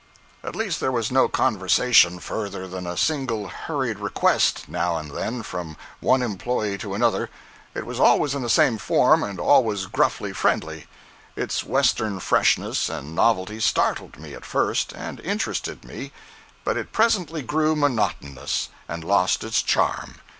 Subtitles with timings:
[0.43, 5.43] At least there was no conversation further than a single hurried request, now and then,
[5.43, 7.29] from one employee to another.
[7.75, 10.87] It was always in the same form, and always gruffly friendly.
[11.35, 16.11] Its western freshness and novelty startled me, at first, and interested me;
[16.63, 20.15] but it presently grew monotonous, and lost its charm.